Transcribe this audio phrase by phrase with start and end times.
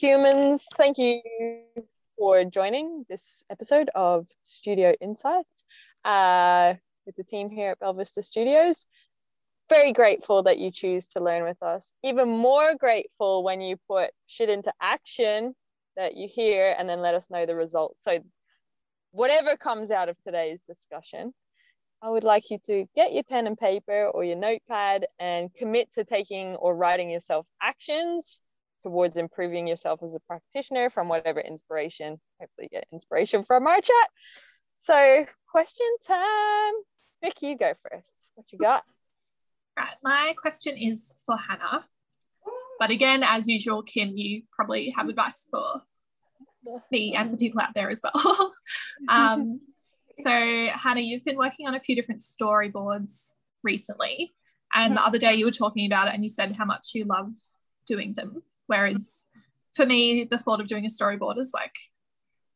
[0.00, 1.20] humans, thank you
[2.16, 5.62] for joining this episode of Studio Insights
[6.06, 6.72] uh,
[7.04, 8.86] with the team here at Belvista Studios.
[9.68, 11.92] Very grateful that you choose to learn with us.
[12.02, 15.54] Even more grateful when you put shit into action
[15.98, 18.02] that you hear and then let us know the results.
[18.02, 18.20] So,
[19.10, 21.34] whatever comes out of today's discussion,
[22.00, 25.92] I would like you to get your pen and paper or your notepad and commit
[25.92, 28.40] to taking or writing yourself actions
[28.82, 34.08] towards improving yourself as a practitioner from whatever inspiration, hopefully get inspiration from our chat.
[34.78, 36.74] So question time.
[37.22, 38.14] Vicky, you go first.
[38.34, 38.82] What you got?
[39.78, 41.84] Right, my question is for Hannah.
[42.78, 45.82] But again, as usual, Kim, you probably have advice for
[46.90, 48.52] me and the people out there as well.
[49.08, 49.60] um,
[50.16, 54.32] so, Hannah, you've been working on a few different storyboards recently.
[54.74, 57.04] And the other day you were talking about it and you said how much you
[57.04, 57.32] love
[57.86, 58.42] doing them.
[58.70, 59.24] Whereas
[59.74, 61.74] for me, the thought of doing a storyboard is like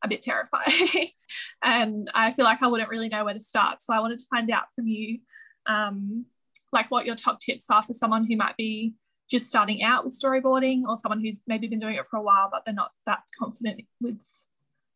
[0.01, 1.09] a bit terrifying.
[1.61, 3.81] and I feel like I wouldn't really know where to start.
[3.81, 5.19] So I wanted to find out from you,
[5.65, 6.25] um,
[6.71, 8.93] like what your top tips are for someone who might be
[9.29, 12.47] just starting out with storyboarding or someone who's maybe been doing it for a while,
[12.49, 14.17] but they're not that confident with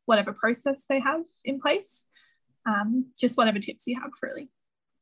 [0.06, 2.08] whatever process they have in place.
[2.66, 4.50] Um, just whatever tips you have, really.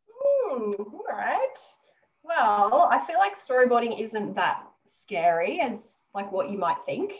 [0.09, 1.59] Ooh, all right.
[2.23, 7.13] Well, I feel like storyboarding isn't that scary as like what you might think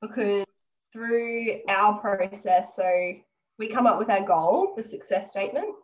[0.00, 0.44] because
[0.92, 3.14] through our process so
[3.58, 5.74] we come up with our goal the success statement.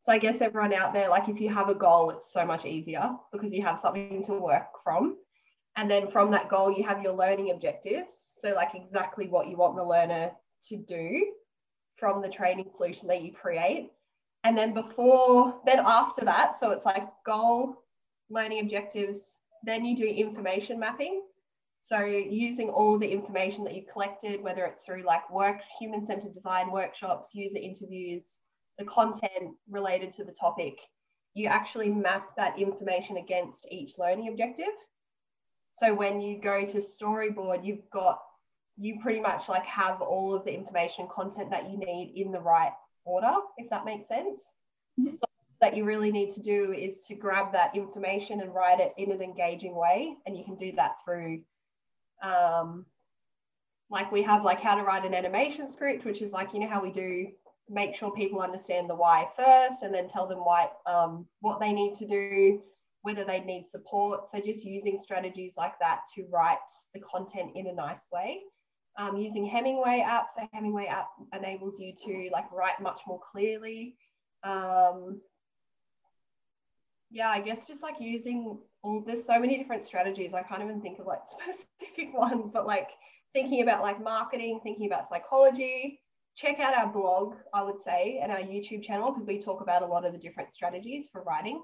[0.00, 2.64] So i guess everyone out there like if you have a goal it's so much
[2.64, 5.16] easier because you have something to work from.
[5.76, 8.14] And then from that goal you have your learning objectives.
[8.40, 10.32] So like exactly what you want the learner
[10.68, 11.32] to do
[11.94, 13.90] from the training solution that you create.
[14.44, 17.84] And then before then after that so it's like goal
[18.28, 21.22] learning objectives then you do information mapping.
[21.80, 26.70] So using all the information that you've collected, whether it's through like work, human-centered design
[26.70, 28.38] workshops, user interviews,
[28.78, 30.80] the content related to the topic,
[31.34, 34.74] you actually map that information against each learning objective.
[35.72, 38.20] So when you go to storyboard, you've got,
[38.78, 42.40] you pretty much like have all of the information content that you need in the
[42.40, 42.72] right
[43.04, 44.52] order, if that makes sense.
[45.00, 45.16] Mm-hmm.
[45.16, 45.24] So
[45.62, 49.12] that you really need to do is to grab that information and write it in
[49.12, 50.16] an engaging way.
[50.26, 51.42] And you can do that through,
[52.20, 52.84] um,
[53.88, 56.68] like we have like how to write an animation script, which is like, you know,
[56.68, 57.28] how we do
[57.70, 61.72] make sure people understand the why first and then tell them why, um, what they
[61.72, 62.60] need to do,
[63.02, 64.26] whether they need support.
[64.26, 66.58] So just using strategies like that to write
[66.92, 68.40] the content in a nice way.
[68.98, 73.96] Um, using Hemingway app, so Hemingway app enables you to like write much more clearly.
[74.42, 75.20] Um,
[77.12, 80.32] yeah, I guess just like using all there's so many different strategies.
[80.32, 82.90] I can't even think of like specific ones, but like
[83.34, 86.00] thinking about like marketing, thinking about psychology.
[86.34, 89.82] Check out our blog, I would say, and our YouTube channel because we talk about
[89.82, 91.62] a lot of the different strategies for writing.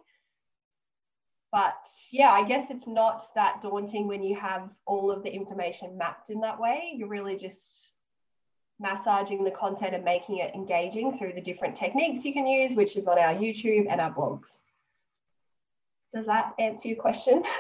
[1.51, 5.97] But yeah, I guess it's not that daunting when you have all of the information
[5.97, 6.93] mapped in that way.
[6.95, 7.95] You're really just
[8.79, 12.99] massaging the content and making it engaging through the different techniques you can use, which
[12.99, 14.61] is on our YouTube and our blogs.
[16.13, 17.43] Does that answer your question?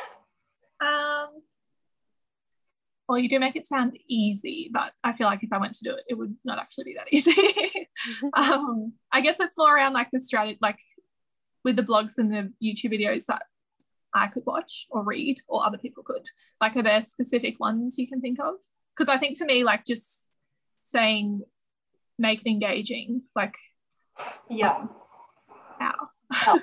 [0.81, 1.43] Um,
[3.09, 5.85] well, you do make it sound easy, but I feel like if I went to
[5.85, 7.89] do it, it would not actually be that easy.
[8.35, 10.79] um, I guess it's more around like the strategy, like
[11.65, 13.43] with the blogs and the YouTube videos that
[14.15, 16.27] I could watch or read or other people could.
[16.61, 18.55] Like, are there specific ones you can think of?
[18.95, 20.23] Because I think for me, like just
[20.83, 21.43] saying
[22.19, 23.55] make it engaging, like,
[24.51, 24.85] yeah.
[26.31, 26.61] How?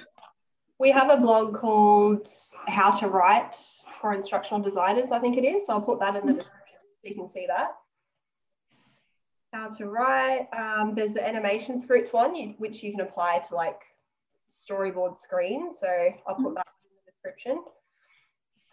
[0.80, 2.28] We have a blog called
[2.68, 3.56] How to Write
[4.02, 5.68] for Instructional Designers, I think it is.
[5.68, 6.40] So I'll put that in the mm-hmm.
[6.40, 7.72] description so you can see that.
[9.54, 10.48] How to write.
[10.52, 13.82] Um, there's the animation script one, which you can apply to like
[14.50, 15.80] storyboard screens.
[15.80, 15.88] So
[16.28, 17.64] I'll put that in the description.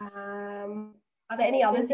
[0.01, 0.95] Um,
[1.31, 1.93] are there any others?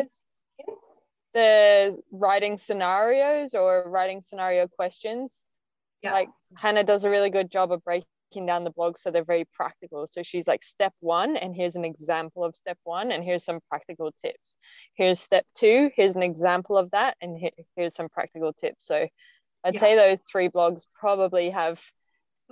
[1.34, 5.44] The writing scenarios or writing scenario questions.
[6.02, 6.12] Yeah.
[6.12, 8.08] Like Hannah does a really good job of breaking
[8.46, 11.84] down the blog so they're very practical so she's like step one and here's an
[11.84, 14.56] example of step one and here's some practical tips
[14.94, 17.38] here's step two here's an example of that and
[17.76, 19.06] here's some practical tips so
[19.64, 19.80] i'd yeah.
[19.80, 21.80] say those three blogs probably have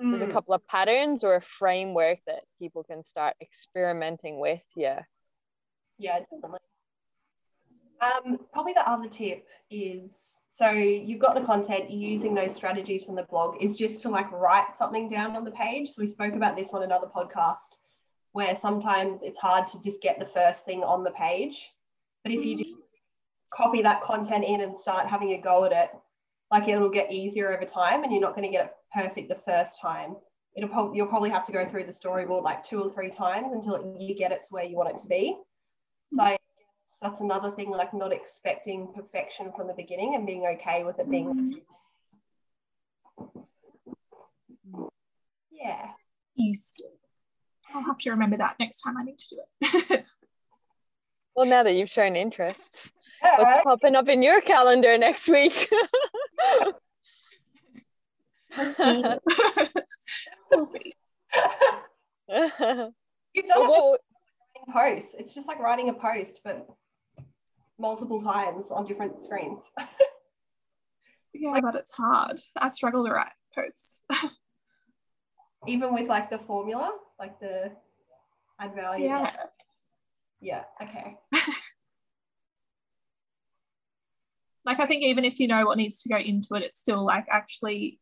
[0.01, 0.11] mm.
[0.11, 0.33] there's a mm.
[0.33, 5.03] couple of patterns or a framework that people can start experimenting with yeah
[5.99, 6.59] yeah definitely
[8.07, 13.17] um, probably the other tip is so you've got the content, using those strategies from
[13.17, 15.91] the blog is just to like write something down on the page.
[15.91, 17.77] So we spoke about this on another podcast
[18.33, 21.71] where sometimes it's hard to just get the first thing on the page.
[22.23, 22.75] But if you just
[23.53, 25.91] copy that content in and start having a go at it,
[26.51, 29.35] like it'll get easier over time and you're not going to get it perfect the
[29.35, 30.17] first time.
[30.57, 33.53] It'll probably you'll probably have to go through the storyboard like two or three times
[33.53, 35.37] until you get it to where you want it to be.
[36.11, 36.39] So I guess
[37.03, 41.11] that's another thing, like not expecting perfection from the beginning and being okay with it
[41.11, 41.61] being.
[43.19, 44.85] Mm-hmm.
[45.51, 45.89] Yeah.
[46.35, 46.93] Useful.
[47.75, 49.41] I'll have to remember that next time I need to do
[49.91, 50.09] it.
[51.37, 52.91] Well, now that you've shown interest,
[53.23, 53.65] Yeah, what's right?
[53.65, 55.69] popping up in your calendar next week?
[60.51, 60.95] we'll see.
[62.31, 62.95] You've done
[63.35, 63.99] it Well,
[64.71, 65.15] posts.
[65.19, 66.69] It's just like writing a post, but
[67.79, 69.71] multiple times on different screens.
[71.39, 72.41] Yeah, but it's hard.
[72.57, 74.03] I struggle to write posts.
[75.67, 77.73] Even with like the formula, like the
[78.59, 79.05] add value.
[79.05, 79.33] yeah.
[80.41, 80.65] Yeah.
[80.83, 81.17] Okay.
[84.65, 87.05] Like I think even if you know what needs to go into it, it's still
[87.05, 88.01] like actually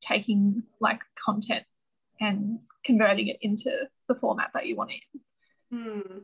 [0.00, 1.64] taking like content
[2.20, 3.72] and converting it into
[4.06, 5.20] the format that you want it.
[5.72, 6.18] Hmm.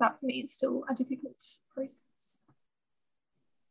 [0.00, 1.42] That for me is still a difficult
[1.72, 2.42] process.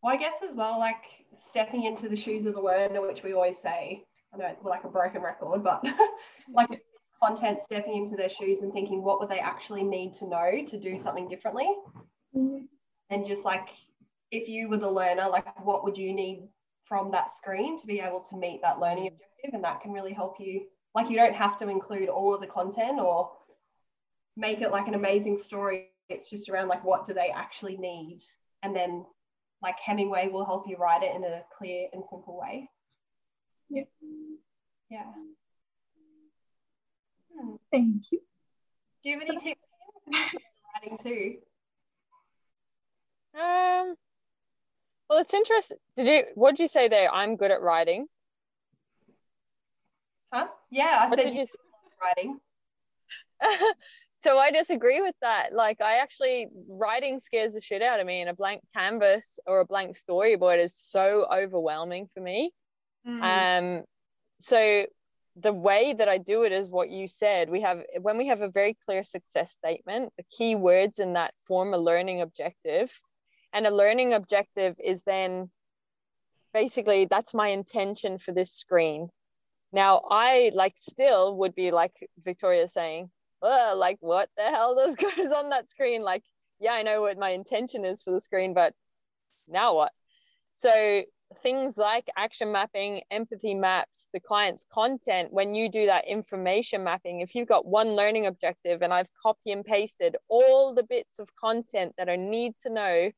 [0.02, 3.34] Well, I guess as well, like stepping into the shoes of the learner, which we
[3.34, 4.04] always say.
[4.34, 5.86] I know it's like a broken record, but
[6.52, 6.82] like
[7.24, 10.78] content stepping into their shoes and thinking what would they actually need to know to
[10.78, 11.70] do something differently
[13.10, 13.70] and just like
[14.32, 16.48] if you were the learner like what would you need
[16.84, 20.12] from that screen to be able to meet that learning objective and that can really
[20.12, 23.32] help you like you don't have to include all of the content or
[24.36, 28.20] make it like an amazing story it's just around like what do they actually need
[28.64, 29.06] and then
[29.62, 32.70] like hemingway will help you write it in a clear and simple way
[33.70, 33.84] Yeah.
[34.90, 35.12] yeah
[37.40, 37.56] Hmm.
[37.72, 38.20] Thank you.
[39.04, 39.68] do you have any tips
[40.06, 40.40] for
[40.76, 41.38] writing too
[43.36, 43.96] Um,
[45.10, 45.78] well, it's interesting.
[45.96, 46.24] Did you?
[46.36, 47.12] What did you say there?
[47.12, 48.06] I'm good at writing.
[50.32, 51.40] huh yeah i What said did you?
[51.40, 51.56] you s-
[52.02, 52.40] writing
[54.24, 55.52] so I disagree with that.
[55.52, 59.60] Like, I actually writing scares the shit out of me, and a blank canvas or
[59.60, 62.52] a blank storyboard is so overwhelming for me.
[63.06, 63.22] Hmm.
[63.22, 63.84] Um,
[64.40, 64.86] so
[65.36, 67.50] the way that I do it is what you said.
[67.50, 71.34] We have when we have a very clear success statement, the key words in that
[71.46, 72.92] form a learning objective.
[73.52, 75.50] And a learning objective is then
[76.54, 79.10] basically that's my intention for this screen.
[79.72, 81.94] Now I like still would be like
[82.24, 83.10] Victoria saying,
[83.44, 86.02] "Ugh, like what the hell does goes on that screen?
[86.02, 86.24] Like,
[86.60, 88.74] yeah, I know what my intention is for the screen, but
[89.48, 89.92] now what?
[90.54, 91.04] So
[91.42, 97.22] things like action mapping, empathy maps, the client's content, when you do that information mapping,
[97.22, 101.36] if you've got one learning objective and I've copy and pasted all the bits of
[101.36, 103.12] content that I need to know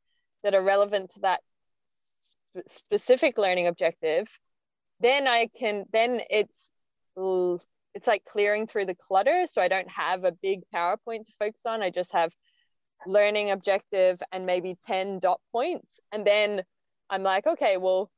[0.44, 1.42] that are relevant to that
[1.88, 4.28] sp- specific learning objective,
[5.00, 6.72] then I can, then it's,
[7.96, 9.46] it's like clearing through the clutter.
[9.48, 11.82] So I don't have a big PowerPoint to focus on.
[11.82, 12.32] I just have
[13.08, 16.00] learning objective and maybe 10 dot points.
[16.12, 16.64] And then
[17.10, 18.12] I'm like, okay, well,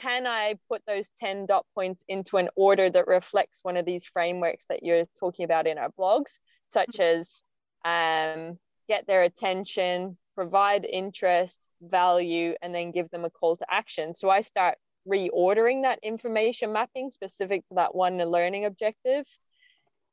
[0.00, 4.04] can I put those 10 dot points into an order that reflects one of these
[4.04, 7.42] frameworks that you're talking about in our blogs, such as
[7.84, 14.12] um, get their attention, provide interest, value, and then give them a call to action.
[14.12, 14.76] So I start
[15.08, 19.26] reordering that information mapping specific to that one learning objective.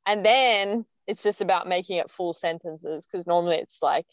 [0.06, 4.06] And then it's just about making it full sentences because normally it's like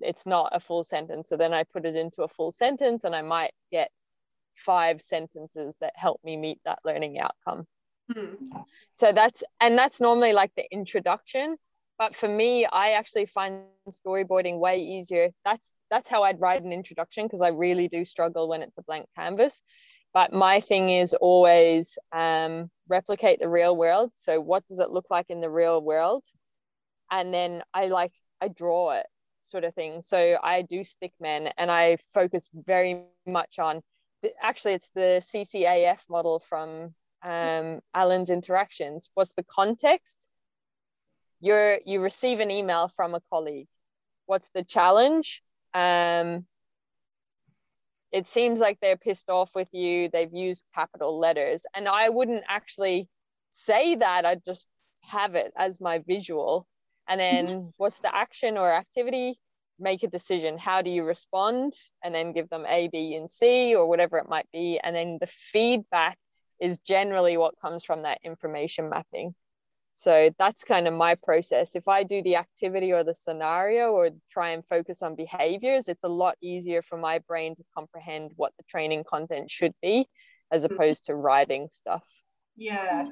[0.00, 1.28] it's not a full sentence.
[1.28, 3.90] So then I put it into a full sentence and I might get
[4.54, 7.66] five sentences that help me meet that learning outcome.
[8.12, 8.34] Hmm.
[8.94, 11.56] So that's and that's normally like the introduction.
[12.00, 15.28] But for me, I actually find storyboarding way easier.
[15.44, 18.82] That's that's how I'd write an introduction because I really do struggle when it's a
[18.82, 19.60] blank canvas.
[20.14, 24.12] But my thing is always um, replicate the real world.
[24.14, 26.24] So what does it look like in the real world?
[27.10, 29.06] And then I like I draw it
[29.42, 30.00] sort of thing.
[30.00, 33.82] So I do stick men and I focus very much on
[34.22, 39.10] the, actually it's the CCAF model from um, Allen's interactions.
[39.12, 40.29] What's the context?
[41.40, 43.68] You're you receive an email from a colleague.
[44.26, 45.42] What's the challenge?
[45.74, 46.46] Um,
[48.12, 50.08] it seems like they're pissed off with you.
[50.08, 53.08] They've used capital letters, and I wouldn't actually
[53.50, 54.24] say that.
[54.24, 54.66] I'd just
[55.04, 56.66] have it as my visual.
[57.08, 59.38] And then what's the action or activity?
[59.78, 60.58] Make a decision.
[60.58, 61.72] How do you respond?
[62.04, 64.78] And then give them A, B, and C, or whatever it might be.
[64.82, 66.18] And then the feedback
[66.60, 69.34] is generally what comes from that information mapping.
[69.92, 71.74] So that's kind of my process.
[71.74, 76.04] If I do the activity or the scenario or try and focus on behaviors, it's
[76.04, 80.06] a lot easier for my brain to comprehend what the training content should be
[80.52, 80.74] as Mm-hmm.
[80.74, 82.04] opposed to writing stuff.
[82.56, 83.04] Yeah.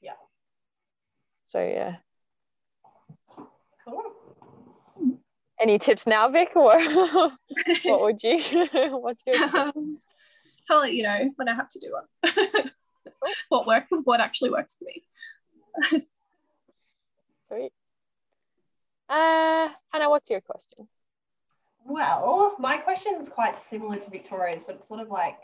[0.00, 0.12] Yeah.
[1.46, 1.96] So yeah.
[3.84, 4.02] Cool.
[5.60, 6.78] Any tips now, Vic, or
[7.84, 8.38] what would you?
[8.72, 9.98] What's your Um,
[10.70, 12.72] let you know when I have to do it.
[13.48, 15.02] what work what actually works for me.
[17.48, 17.72] Sweet.
[19.08, 20.86] Uh, Hannah, what's your question?
[21.84, 25.40] Well, my question is quite similar to Victoria's, but it's sort of like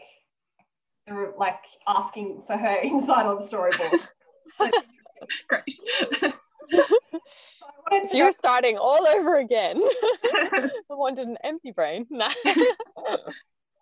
[1.39, 4.09] like asking for her insight on storyboards.
[4.57, 4.87] So it's
[5.19, 5.39] interesting.
[5.49, 6.33] Great.
[6.71, 9.81] So I to You're know, starting all over again.
[9.81, 12.07] I wanted an empty brain.
[12.11, 12.31] Nah.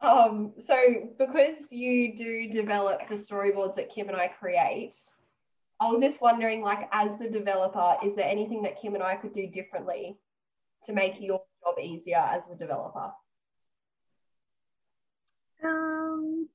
[0.00, 4.97] um, so because you do develop the storyboards that Kim and I create,
[5.82, 9.16] I was just wondering, like, as the developer, is there anything that Kim and I
[9.16, 10.16] could do differently
[10.84, 13.12] to make your job easier as a developer?
[15.64, 16.48] um,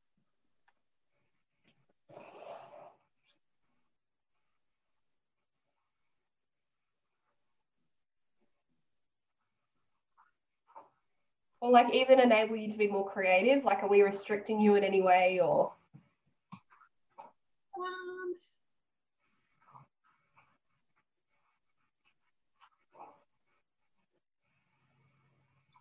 [11.59, 13.65] Or like even enable you to be more creative?
[13.65, 15.73] Like, are we restricting you in any way or?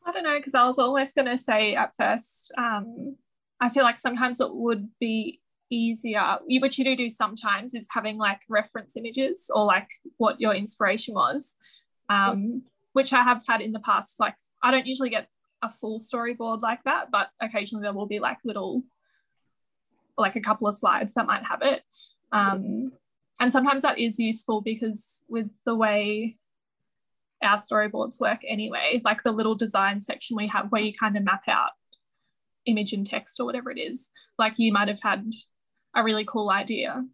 [0.07, 3.17] I don't know because I was almost going to say at first, um,
[3.61, 8.17] I feel like sometimes it would be easier, which you do do sometimes, is having
[8.17, 11.57] like reference images or like what your inspiration was,
[12.09, 14.21] um, which I have had in the past.
[14.21, 15.29] Like I don't usually get
[15.63, 18.85] a full storyboard like that, but occasionally there will be like little,
[20.17, 21.83] like a couple of slides that might have it.
[22.31, 22.93] Um,
[23.41, 26.37] and sometimes that is useful because with the way
[27.43, 31.25] our storyboards work anyway, like the little design section we have where you kind of
[31.25, 31.71] map out
[32.67, 35.31] image and text or whatever it is, like you might have had
[35.95, 37.05] a really cool idea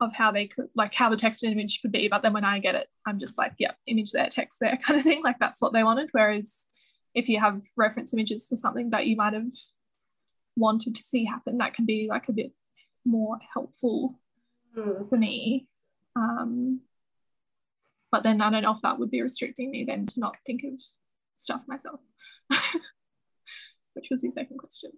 [0.00, 2.44] of how they could like how the text and image could be but then when
[2.44, 5.38] i get it i'm just like yeah image there text there kind of thing like
[5.38, 6.66] that's what they wanted whereas
[7.14, 9.46] if you have reference images for something that you might have
[10.56, 12.52] wanted to see happen that can be like a bit
[13.04, 14.18] more helpful
[14.74, 15.06] Hmm.
[15.08, 15.68] for me
[16.16, 16.80] um
[18.14, 20.62] but then i don't know if that would be restricting me then to not think
[20.62, 20.80] of
[21.34, 21.98] stuff myself
[23.94, 24.92] which was your second question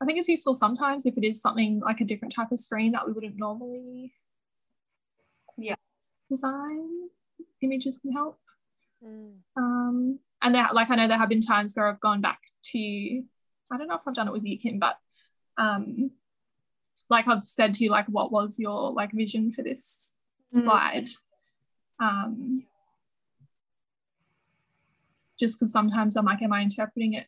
[0.00, 2.92] I think it's useful sometimes if it is something like a different type of screen
[2.92, 4.12] that we wouldn't normally
[5.56, 5.76] Yeah.
[6.28, 7.08] design.
[7.62, 8.38] Images can help.
[9.02, 9.36] Mm.
[9.56, 12.40] Um, and there, like I know there have been times where I've gone back
[12.72, 12.78] to,
[13.70, 14.98] I don't know if I've done it with you, Kim, but
[15.56, 16.10] um,
[17.10, 20.16] like I've said to you, like what was your like vision for this
[20.54, 20.62] Mm.
[20.62, 21.08] slide?
[21.98, 22.60] Um,
[25.38, 27.26] just because sometimes I'm like, am I interpreting it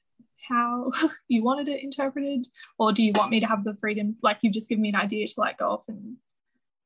[0.49, 0.93] how
[1.29, 2.47] you wanted it interpreted,
[2.79, 4.17] or do you want me to have the freedom?
[4.23, 6.17] Like you've just given me an idea to like go off and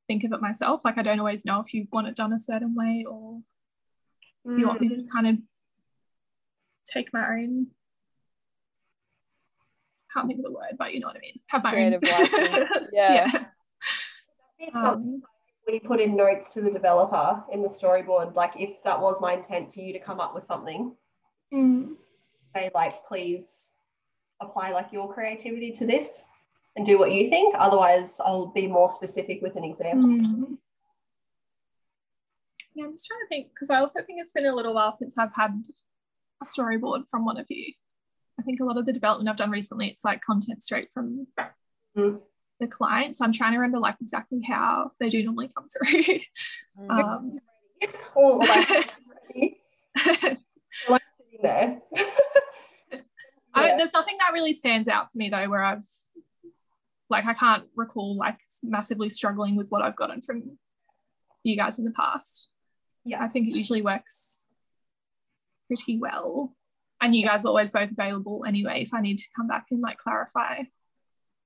[0.06, 0.84] think of it myself.
[0.84, 3.42] Like I don't always know if you want it done a certain way or
[4.58, 5.36] you want me to kind of
[6.86, 7.66] take my own
[10.12, 12.10] can't think of the word but you know what i mean have my Creative own
[12.10, 13.28] license, yeah.
[14.58, 15.22] Be something Um,
[15.66, 19.34] we put in notes to the developer in the storyboard, like if that was my
[19.34, 20.94] intent for you to come up with something,
[21.54, 21.94] mm,
[22.54, 23.74] say like please
[24.40, 26.24] apply like your creativity to this
[26.76, 27.54] and do what you think.
[27.58, 30.08] Otherwise, I'll be more specific with an example.
[30.08, 30.58] mm.
[32.74, 34.92] yeah i'm just trying to think because i also think it's been a little while
[34.92, 35.52] since i've had
[36.42, 37.72] a storyboard from one of you
[38.40, 41.26] i think a lot of the development i've done recently it's like content straight from
[41.96, 42.20] Mm.
[42.60, 46.20] the client so i'm trying to remember like exactly how they do normally come through
[46.78, 46.90] Mm.
[46.90, 47.38] um,
[48.14, 48.92] Or like,
[50.88, 51.80] like sitting there.
[53.54, 53.76] I Yeah.
[53.76, 55.84] there's nothing that really stands out for me though, where I've
[57.08, 60.58] like I can't recall like massively struggling with what I've gotten from
[61.42, 62.48] you guys in the past.
[63.04, 63.22] Yeah.
[63.22, 64.48] I think it usually works
[65.68, 66.54] pretty well.
[67.00, 69.80] And you guys are always both available anyway if I need to come back and
[69.80, 70.62] like clarify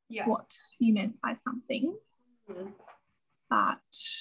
[0.08, 0.26] yeah.
[0.26, 1.94] what you meant by something.
[2.50, 2.72] Mm.
[3.50, 3.78] But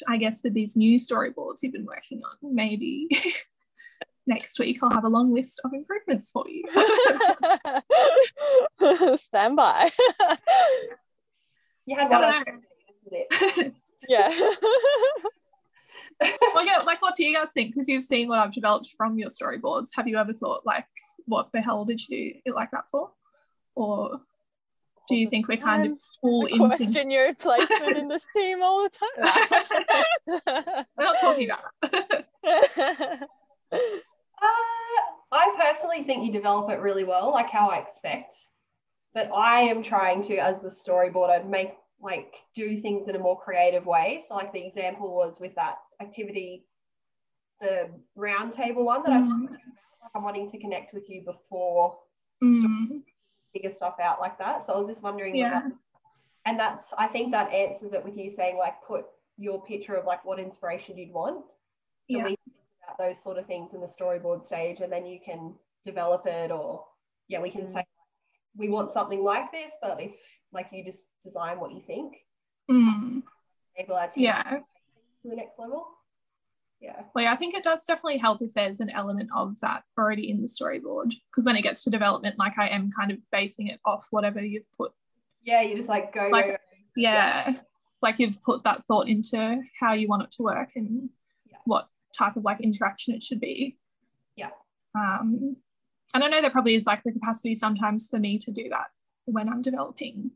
[0.07, 3.07] I guess with these new storyboards you've been working on, maybe
[4.27, 6.63] next week I'll have a long list of improvements for you.
[9.17, 9.91] Stand by.
[11.85, 12.21] You had one.
[12.21, 13.73] don't This is it.
[14.07, 14.29] yeah.
[16.21, 19.29] like, like what do you guys think because you've seen what i've developed from your
[19.29, 20.85] storyboards have you ever thought like
[21.25, 23.11] what the hell did you do it like that for
[23.75, 24.21] or
[25.07, 26.77] do you think we're kind of all I in sync?
[26.77, 30.85] question your placement in this team all the time.
[30.97, 33.27] We're not talking about that.
[34.43, 38.35] Uh, I personally think you develop it really well, like how I expect.
[39.13, 43.39] But I am trying to, as a storyboarder, make like do things in a more
[43.39, 44.19] creative way.
[44.27, 46.65] So, like the example was with that activity,
[47.61, 49.21] the round table one that I
[50.15, 50.21] was talking about.
[50.21, 51.99] Like I'm wanting to connect with you before
[52.43, 53.03] Mm,
[53.53, 54.61] figure stuff out like that.
[54.63, 55.61] So I was just wondering, Yeah.
[55.63, 55.77] whether-
[56.45, 59.05] and that's I think that answers it with you saying like put
[59.37, 61.45] your picture of like what inspiration you'd want.
[62.09, 62.23] So Yeah.
[62.23, 65.57] we think about those sort of things in the storyboard stage, and then you can
[65.85, 66.85] develop it, or
[67.29, 67.67] yeah, we can Mm.
[67.73, 67.85] say
[68.57, 70.19] we want something like this, but if
[70.51, 72.27] like you just design what you think,
[72.69, 73.23] mm,
[73.75, 74.43] enable our team yeah.
[75.21, 75.97] to the next level.
[76.83, 79.83] Yeah, Well, yeah, I think it does definitely help if there's an element of that
[79.97, 81.13] already in the storyboard.
[81.31, 84.43] Because when it gets to development, like I am kind of basing it off whatever
[84.43, 84.91] you've put.
[85.43, 86.57] yeah, you just like go, Like- go, go.
[86.97, 87.55] Yeah.
[88.01, 91.09] Like you've put that thought into how you want it to work and
[91.49, 91.57] Yeah.
[91.63, 91.87] what
[92.17, 93.77] type of like interaction it should be.
[94.35, 94.49] Yeah.
[94.93, 95.55] Um,
[96.13, 98.87] and I know there probably is like the capacity sometimes for me to do that
[99.23, 100.31] when I'm developing.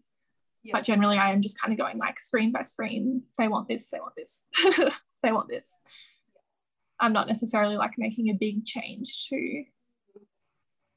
[0.63, 0.72] Yeah.
[0.77, 3.24] But generally, I am just kind of going like screen by screen.
[3.38, 4.44] They want this, they want this,
[5.24, 5.77] they want this.
[7.00, 9.63] I'm not necessarily like making a big change to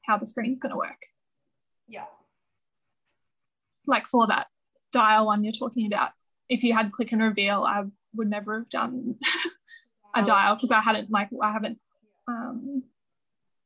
[0.03, 1.01] how the screen's going to work.
[1.87, 2.05] yeah,
[3.85, 4.47] Like for that
[4.91, 6.11] dial one you're talking about,
[6.49, 7.83] if you had click and reveal, I
[8.15, 9.15] would never have done
[10.15, 11.79] a dial because I hadn't like I haven't
[12.27, 12.83] um,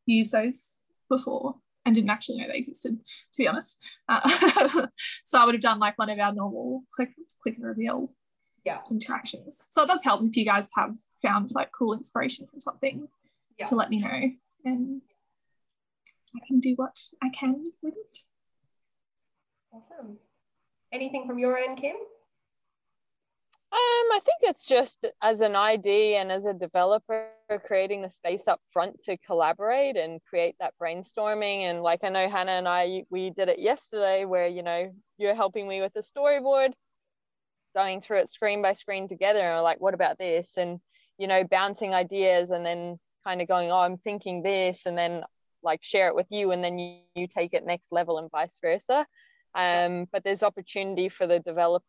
[0.06, 2.98] used those before and didn't actually know they existed
[3.34, 3.80] to be honest.
[4.10, 4.88] Uh,
[5.24, 7.10] so I would have done like one of our normal click
[7.42, 8.14] click and reveal
[8.66, 8.80] Yeah.
[8.92, 9.68] interactions.
[9.70, 13.08] So it does help if you guys have found like cool inspiration from something
[13.60, 13.68] Yeah.
[13.68, 14.32] to let me know
[14.66, 15.02] and
[16.36, 18.18] I can do what I can with it.
[19.72, 20.18] Awesome.
[20.92, 21.96] Anything from your end, Kim?
[23.72, 27.30] Um, I think it's just as an ID and as a developer,
[27.66, 31.64] creating the space up front to collaborate and create that brainstorming.
[31.64, 35.36] And like I know Hannah and I, we did it yesterday where, you know, you're
[35.36, 36.72] helping me with the storyboard,
[37.76, 40.58] going through it screen by screen together and we're like, what about this?
[40.58, 40.80] And,
[41.18, 45.24] you know, bouncing ideas and then kind of going, oh, I'm thinking this, and then
[45.64, 48.58] like share it with you, and then you, you take it next level and vice
[48.62, 49.06] versa.
[49.56, 51.86] Um, but there's opportunity for the developer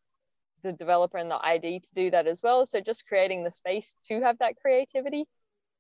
[0.63, 2.65] the developer and the ID to do that as well.
[2.67, 5.27] So just creating the space to have that creativity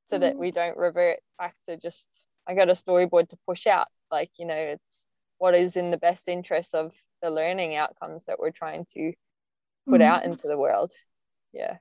[0.04, 0.38] so that Mhm.
[0.38, 3.88] we don't revert back to just I got a storyboard to push out.
[4.10, 5.04] Like, you know, it's
[5.38, 9.12] what is in the best interest of the learning outcomes that we're trying to
[9.88, 10.32] put out Mhm.
[10.32, 10.92] into the world.
[11.52, 11.78] Yeah.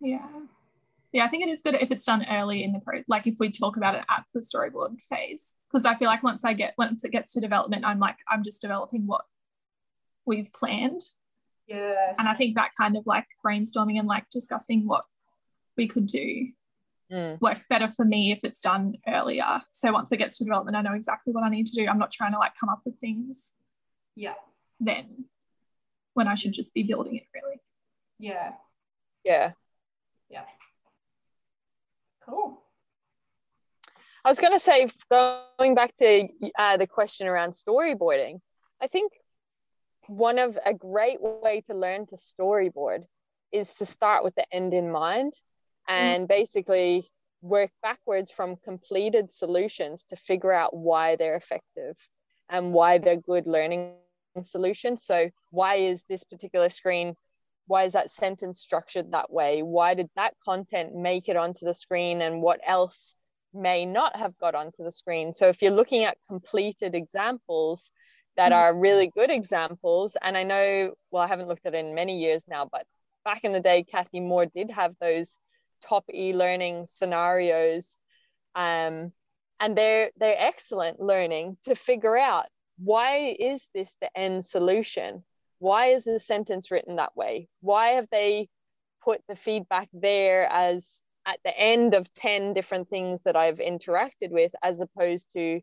[0.00, 0.28] Yeah.
[1.12, 3.36] Yeah, I think it is good if it's done early in the pro like if
[3.40, 5.56] we talk about it at the storyboard phase.
[5.70, 8.42] Because I feel like once I get once it gets to development, I'm like, I'm
[8.44, 9.22] just developing what
[10.24, 11.00] we've planned.
[11.66, 12.14] Yeah.
[12.18, 15.04] And I think that kind of like brainstorming and like discussing what
[15.76, 16.48] we could do
[17.12, 17.40] Mm.
[17.40, 19.60] works better for me if it's done earlier.
[19.72, 21.88] So once it gets to development, I know exactly what I need to do.
[21.88, 23.50] I'm not trying to like come up with things
[24.14, 24.34] Yeah.
[24.78, 25.24] then
[26.14, 27.60] when I should just be building it really.
[28.20, 28.52] Yeah.
[29.24, 29.54] Yeah.
[30.28, 30.44] Yeah.
[32.30, 32.62] Cool.
[34.24, 38.38] I was going to say, going back to uh, the question around storyboarding,
[38.80, 39.12] I think
[40.06, 43.04] one of a great way to learn to storyboard
[43.50, 45.32] is to start with the end in mind
[45.88, 47.04] and basically
[47.42, 51.96] work backwards from completed solutions to figure out why they're effective
[52.48, 53.94] and why they're good learning
[54.42, 55.04] solutions.
[55.04, 57.14] So, why is this particular screen?
[57.70, 59.62] Why is that sentence structured that way?
[59.62, 62.20] Why did that content make it onto the screen?
[62.20, 63.14] And what else
[63.52, 65.32] may not have got onto the screen.
[65.32, 67.90] So if you're looking at completed examples
[68.36, 71.94] that are really good examples, and I know, well, I haven't looked at it in
[71.94, 72.86] many years now, but
[73.24, 75.38] back in the day, Cathy Moore did have those
[75.82, 77.98] top e-learning scenarios.
[78.54, 79.12] Um,
[79.58, 82.46] and they're they're excellent learning to figure out
[82.78, 85.22] why is this the end solution?
[85.60, 87.48] Why is the sentence written that way?
[87.60, 88.48] Why have they
[89.04, 94.30] put the feedback there as at the end of 10 different things that I've interacted
[94.30, 95.60] with, as opposed to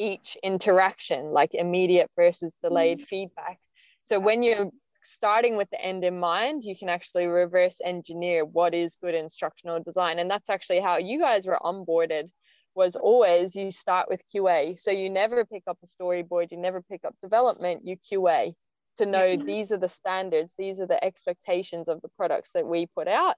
[0.00, 3.04] each interaction, like immediate versus delayed mm-hmm.
[3.04, 3.60] feedback.
[4.02, 4.70] So when you're
[5.04, 9.80] starting with the end in mind, you can actually reverse engineer what is good instructional
[9.80, 10.18] design.
[10.18, 12.30] And that's actually how you guys were onboarded
[12.74, 14.76] was always you start with QA.
[14.76, 18.54] So you never pick up a storyboard, you never pick up development, you QA
[18.98, 19.42] to know yeah.
[19.42, 23.36] these are the standards, these are the expectations of the products that we put out.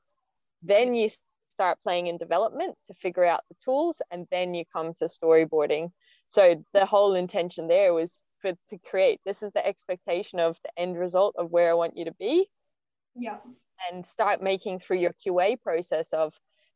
[0.62, 1.10] Then you
[1.48, 5.90] start playing in development to figure out the tools, and then you come to storyboarding.
[6.26, 9.20] So the whole intention there was for to create.
[9.24, 12.46] This is the expectation of the end result of where I want you to be.
[13.14, 13.38] Yeah.
[13.90, 16.34] And start making through your QA process of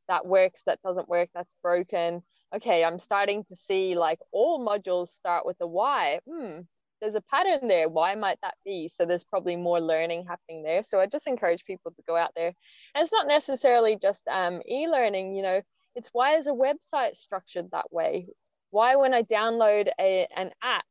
[0.09, 2.23] that works, that doesn't work, that's broken.
[2.55, 6.21] Okay, I'm starting to see like all modules start with a why.
[6.29, 6.61] Hmm,
[7.01, 7.89] there's a pattern there.
[7.89, 8.89] Why might that be?
[8.89, 10.83] So there's probably more learning happening there.
[10.83, 12.53] So I just encourage people to go out there.
[12.95, 15.61] And it's not necessarily just um, e-learning, you know,
[15.95, 18.29] it's why is a website structured that way?
[18.71, 20.85] Why when I download a, an app,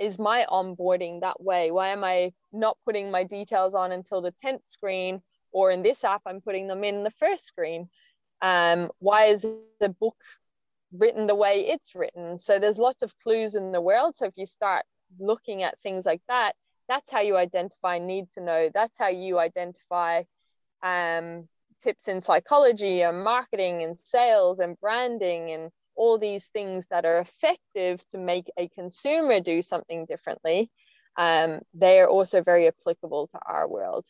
[0.00, 1.70] is my onboarding that way?
[1.70, 5.22] Why am I not putting my details on until the 10th screen?
[5.52, 7.88] Or in this app, I'm putting them in the first screen.
[8.40, 9.46] Um, why is
[9.80, 10.16] the book
[10.92, 12.38] written the way it's written?
[12.38, 14.16] So there's lots of clues in the world.
[14.16, 14.84] So if you start
[15.18, 16.54] looking at things like that,
[16.88, 18.68] that's how you identify need to know.
[18.72, 20.22] That's how you identify
[20.82, 21.48] um,
[21.82, 27.18] tips in psychology and marketing and sales and branding and all these things that are
[27.18, 30.70] effective to make a consumer do something differently.
[31.16, 34.06] Um, they are also very applicable to our world.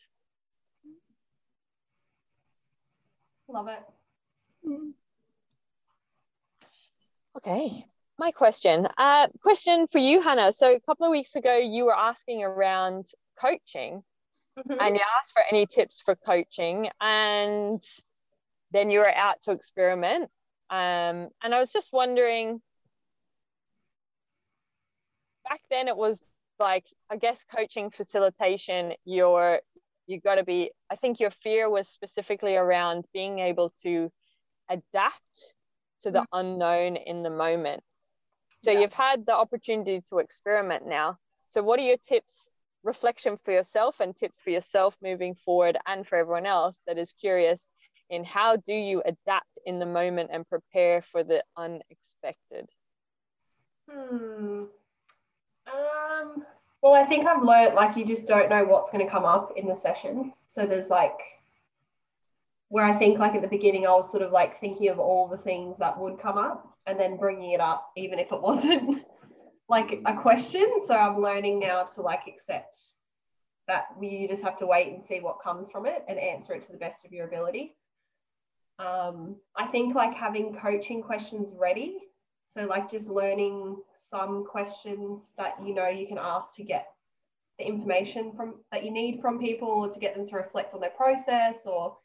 [3.47, 3.83] Love it.
[7.35, 7.85] Okay,
[8.19, 8.87] my question.
[8.97, 10.51] Uh, question for you, Hannah.
[10.51, 13.05] So a couple of weeks ago, you were asking around
[13.39, 14.03] coaching,
[14.57, 14.79] mm-hmm.
[14.79, 17.81] and you asked for any tips for coaching, and
[18.71, 20.29] then you were out to experiment.
[20.69, 22.61] Um, and I was just wondering.
[25.49, 26.23] Back then, it was
[26.59, 28.93] like I guess coaching facilitation.
[29.05, 29.59] You're
[30.07, 30.71] you got to be.
[30.89, 34.11] I think your fear was specifically around being able to
[34.69, 35.55] adapt
[36.01, 36.39] to the mm-hmm.
[36.39, 37.83] unknown in the moment
[38.63, 38.79] so yeah.
[38.79, 41.17] you've had the opportunity to experiment now.
[41.47, 42.47] So what are your tips,
[42.83, 47.13] reflection for yourself and tips for yourself moving forward and for everyone else that is
[47.19, 47.69] curious
[48.09, 52.69] in how do you adapt in the moment and prepare for the unexpected?
[53.89, 54.63] Hmm.
[55.67, 56.45] Um,
[56.81, 59.53] well, I think I've learned like you just don't know what's going to come up
[59.57, 60.33] in the session.
[60.47, 61.19] So there's like
[62.73, 65.27] where I think like at the beginning I was sort of like thinking of all
[65.27, 69.05] the things that would come up and then bringing it up even if it wasn't
[69.69, 70.81] like a question.
[70.81, 72.79] So i'm learning now to like accept
[73.67, 76.63] that you just have to wait and see what comes from it and answer it
[76.63, 77.75] to the best of your ability.
[78.79, 81.99] Um, i think like having coaching questions ready.
[82.47, 86.87] So like just learning some questions that you know you can ask to get
[87.59, 90.81] the information from that you need from people or to get them to reflect on
[90.81, 91.97] their process or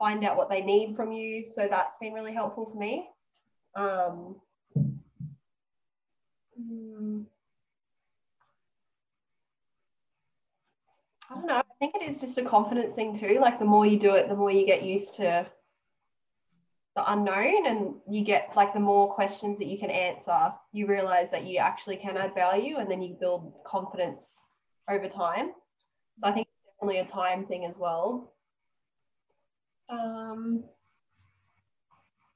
[0.00, 3.08] find out what they need from you so that's been really helpful for me
[3.76, 4.36] um,
[6.56, 7.22] hmm.
[11.30, 11.58] I don't know.
[11.58, 13.38] I think it is just a confidence thing too.
[13.40, 15.46] Like the more you do it, the more you get used to
[16.96, 21.30] the unknown and you get like the more questions that you can answer, you realize
[21.30, 24.48] that you actually can add value and then you build confidence
[24.88, 25.52] over time.
[26.16, 28.32] So I think it's definitely a time thing as well.
[29.90, 30.64] Um,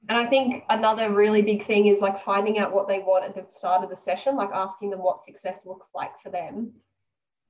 [0.07, 3.33] and I think another really big thing is like finding out what they want at
[3.33, 6.73] the start of the session, like asking them what success looks like for them,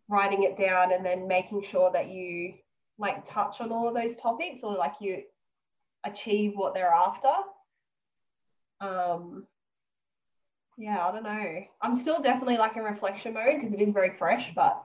[0.08, 2.54] writing it down, and then making sure that you
[2.98, 5.24] like touch on all of those topics or like you
[6.06, 7.34] achieve what they're after.
[8.80, 9.48] Um,
[10.78, 11.64] yeah, I don't know.
[11.82, 14.85] I'm still definitely like in reflection mode because it is very fresh, but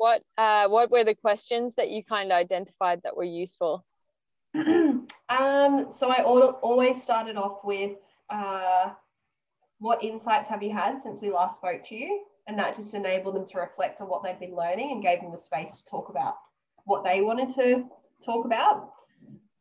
[0.00, 3.84] what uh, what were the questions that you kind of identified that were useful?
[4.54, 5.06] um,
[5.90, 7.98] so I always started off with
[8.30, 8.92] uh,
[9.78, 12.24] what insights have you had since we last spoke to you?
[12.46, 15.32] And that just enabled them to reflect on what they've been learning and gave them
[15.32, 16.36] the space to talk about
[16.84, 17.84] what they wanted to
[18.24, 18.92] talk about.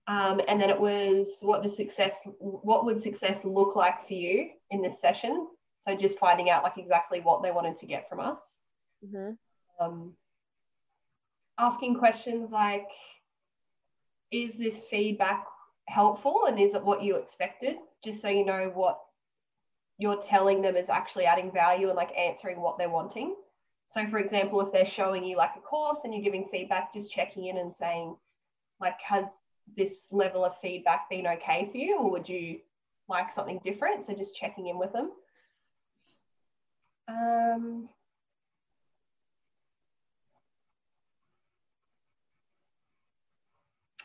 [0.07, 4.51] Um, and then it was what does success, what would success look like for you
[4.71, 5.47] in this session?
[5.75, 8.63] So just finding out like exactly what they wanted to get from us.
[9.05, 9.33] Mm-hmm.
[9.83, 10.13] Um,
[11.59, 12.89] asking questions like,
[14.31, 15.45] is this feedback
[15.87, 17.75] helpful and is it what you expected?
[18.03, 18.99] Just so you know what
[19.97, 23.35] you're telling them is actually adding value and like answering what they're wanting.
[23.87, 27.11] So, for example, if they're showing you like a course and you're giving feedback, just
[27.11, 28.15] checking in and saying,
[28.79, 29.41] like, has
[29.75, 32.59] this level of feedback been okay for you or would you
[33.07, 34.03] like something different?
[34.03, 35.11] So, just checking in with them.
[37.07, 37.89] Um,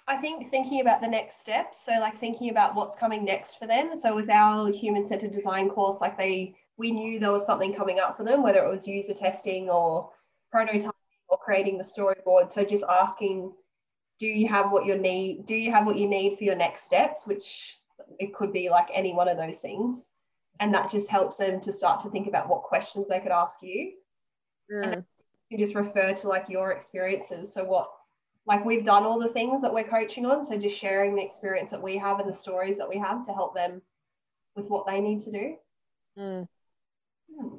[0.06, 3.66] I think thinking about the next steps, so like thinking about what's coming next for
[3.66, 3.94] them.
[3.96, 8.00] So with our human centered design course, like they we knew there was something coming
[8.00, 10.10] up for them, whether it was user testing or
[10.52, 10.92] prototyping
[11.28, 12.50] or creating the storyboard.
[12.50, 13.52] So just asking,
[14.18, 15.46] do you have what you need?
[15.46, 17.26] Do you have what you need for your next steps?
[17.26, 17.78] Which
[18.18, 20.12] it could be like any one of those things.
[20.60, 23.62] and that just helps them to start to think about what questions they could ask
[23.62, 23.92] you
[24.70, 25.04] Mm.
[25.50, 27.88] you just refer to like your experiences so what
[28.46, 31.70] like we've done all the things that we're coaching on so just sharing the experience
[31.70, 33.80] that we have and the stories that we have to help them
[34.56, 35.56] with what they need to do
[36.16, 36.46] Mm.
[37.36, 37.56] Hmm.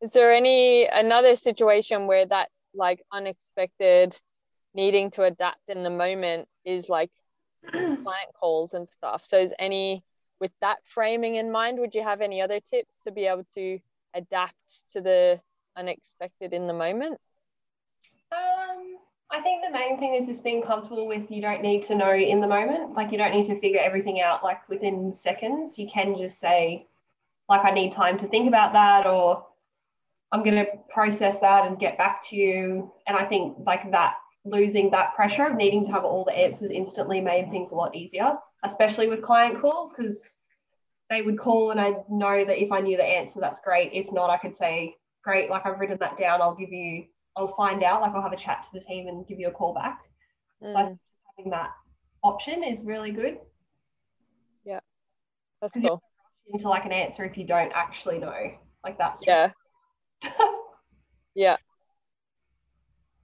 [0.00, 4.16] Is there any another situation where that like unexpected
[4.74, 7.10] needing to adapt in the moment is like
[7.70, 9.24] client calls and stuff?
[9.24, 10.04] So is any
[10.40, 13.80] with that framing in mind, would you have any other tips to be able to
[14.14, 15.40] adapt to the
[15.76, 17.18] unexpected in the moment?
[18.32, 18.96] Um,
[19.30, 22.14] I think the main thing is just being comfortable with you don't need to know
[22.14, 22.94] in the moment.
[22.94, 25.78] Like you don't need to figure everything out like within seconds.
[25.78, 26.86] You can just say,
[27.48, 29.46] like, I need time to think about that, or
[30.32, 32.92] I'm going to process that and get back to you.
[33.06, 36.70] And I think like that losing that pressure of needing to have all the answers
[36.70, 40.36] instantly made things a lot easier, especially with client calls, because
[41.10, 43.92] they would call and I know that if I knew the answer, that's great.
[43.92, 46.42] If not, I could say, great, like I've written that down.
[46.42, 47.04] I'll give you,
[47.38, 49.52] I'll find out, like I'll have a chat to the team and give you a
[49.52, 50.02] call back.
[50.60, 50.98] So I Mm, think
[51.36, 51.70] having that
[52.22, 53.38] option is really good
[55.60, 56.02] that's 'cause you- cool.
[56.46, 58.58] into like an answer if you don't actually know.
[58.84, 59.52] Like that's Yeah.
[61.34, 61.56] Yeah.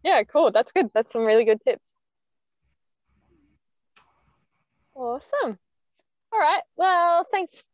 [0.03, 0.51] Yeah, cool.
[0.51, 0.91] That's good.
[0.93, 1.97] That's some really good tips.
[4.95, 5.59] Awesome.
[6.33, 6.63] All right.
[6.77, 7.65] Well, thanks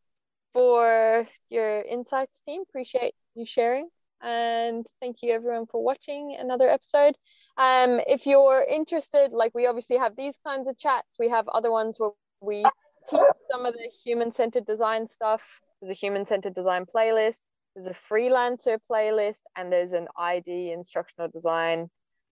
[0.53, 2.63] for your insights, team.
[2.63, 3.91] Appreciate you sharing.
[4.23, 7.15] And thank you everyone for watching another episode.
[7.57, 11.71] Um, if you're interested, like we obviously have these kinds of chats, we have other
[11.71, 12.65] ones where we
[13.09, 15.61] teach some of the human-centered design stuff.
[15.81, 21.89] There's a human-centered design playlist, there's a freelancer playlist, and there's an ID instructional design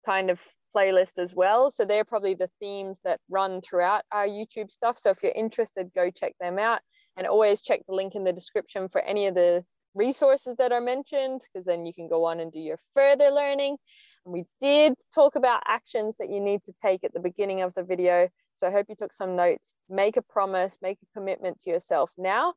[0.05, 0.43] kind of
[0.75, 1.71] playlist as well.
[1.71, 4.99] So they're probably the themes that run throughout our YouTube stuff.
[4.99, 6.81] So if you're interested, go check them out
[7.17, 10.81] and always check the link in the description for any of the resources that are
[10.81, 13.77] mentioned, because then you can go on and do your further learning.
[14.25, 17.75] And we did talk about actions that you need to take at the beginning of
[17.75, 18.29] the video.
[18.53, 19.75] So I hope you took some notes.
[19.89, 22.55] Make a promise, make a commitment to yourself now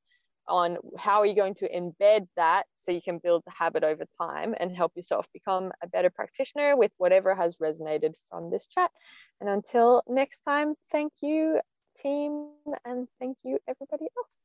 [0.48, 4.06] on how are you going to embed that so you can build the habit over
[4.22, 8.92] time and help yourself become a better practitioner with whatever has resonated from this chat.
[9.40, 11.62] And until next time, thank you,
[11.96, 12.50] team,
[12.84, 14.38] and thank you, everybody else.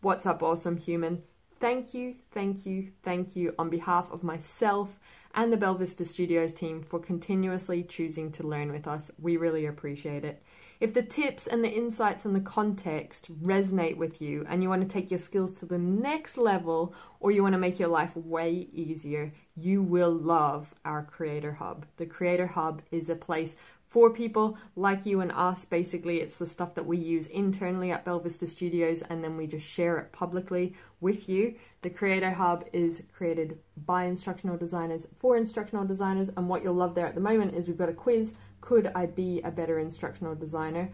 [0.00, 1.22] What's up, awesome human?
[1.60, 5.00] Thank you, thank you, thank you on behalf of myself
[5.34, 9.10] and the Belvista Studios team for continuously choosing to learn with us.
[9.18, 10.40] We really appreciate it.
[10.78, 14.82] If the tips and the insights and the context resonate with you and you want
[14.82, 18.14] to take your skills to the next level or you want to make your life
[18.14, 21.86] way easier, you will love our Creator Hub.
[21.96, 23.56] The Creator Hub is a place
[23.98, 25.64] for people like you and us.
[25.64, 29.66] Basically, it's the stuff that we use internally at Belvista Studios and then we just
[29.66, 31.56] share it publicly with you.
[31.82, 36.94] The Creator Hub is created by instructional designers for instructional designers, and what you'll love
[36.94, 40.36] there at the moment is we've got a quiz Could I Be a Better Instructional
[40.36, 40.90] Designer?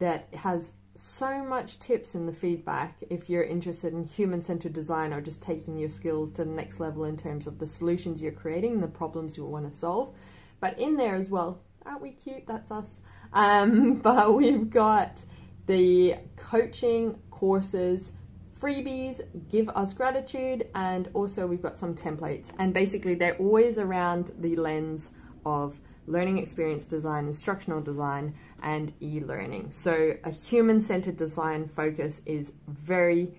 [0.00, 5.12] that has so much tips in the feedback if you're interested in human centered design
[5.12, 8.32] or just taking your skills to the next level in terms of the solutions you're
[8.32, 10.12] creating the problems you want to solve.
[10.60, 12.44] But in there as well, aren't we cute?
[12.46, 13.00] That's us.
[13.32, 15.22] Um, but we've got
[15.66, 18.12] the coaching courses,
[18.60, 19.20] freebies,
[19.50, 22.50] give us gratitude, and also we've got some templates.
[22.58, 25.10] And basically, they're always around the lens
[25.44, 29.70] of learning experience design, instructional design, and e learning.
[29.72, 33.38] So, a human centered design focus is very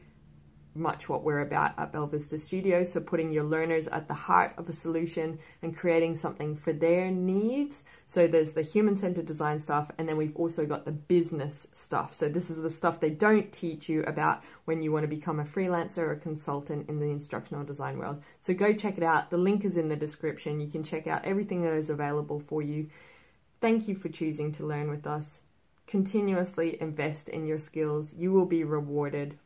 [0.75, 2.83] much what we're about at Belvista Studio.
[2.83, 7.11] So, putting your learners at the heart of a solution and creating something for their
[7.11, 7.83] needs.
[8.05, 12.13] So, there's the human centered design stuff, and then we've also got the business stuff.
[12.13, 15.39] So, this is the stuff they don't teach you about when you want to become
[15.39, 18.21] a freelancer or a consultant in the instructional design world.
[18.39, 19.29] So, go check it out.
[19.29, 20.59] The link is in the description.
[20.59, 22.89] You can check out everything that is available for you.
[23.61, 25.41] Thank you for choosing to learn with us.
[25.85, 28.13] Continuously invest in your skills.
[28.13, 29.37] You will be rewarded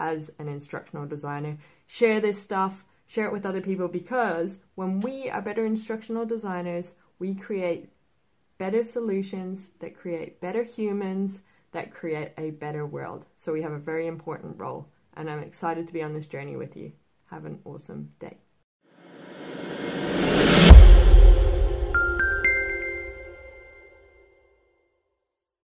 [0.00, 1.58] as an instructional designer.
[1.86, 6.94] Share this stuff, share it with other people because when we are better instructional designers,
[7.18, 7.90] we create
[8.58, 11.40] better solutions that create better humans
[11.72, 13.24] that create a better world.
[13.36, 16.56] So we have a very important role, and I'm excited to be on this journey
[16.56, 16.92] with you.
[17.30, 18.38] Have an awesome day.